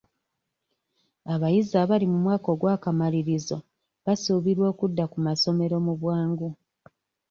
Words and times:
Abayizi 1.33 1.75
abali 1.83 2.05
mu 2.11 2.17
mwaka 2.25 2.47
ogw'akamalirizo 2.55 3.57
basuubirwa 4.05 4.65
okudda 4.73 5.03
ku 5.11 5.17
masomero 5.25 5.75
mu 5.85 5.93
bwangu. 6.01 6.47